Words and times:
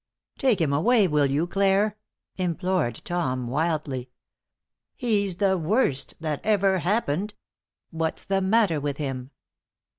"Take 0.39 0.59
him 0.59 0.73
away, 0.73 1.07
will 1.07 1.27
you, 1.27 1.45
Clare?" 1.45 1.95
implored 2.35 3.01
Tom, 3.05 3.45
wildly. 3.45 4.09
"He's 4.95 5.35
the 5.35 5.59
worst 5.59 6.15
that 6.19 6.41
ever 6.43 6.79
happened. 6.79 7.35
What's 7.91 8.23
the 8.25 8.41
matter 8.41 8.79
with 8.81 8.97
him?" 8.97 9.29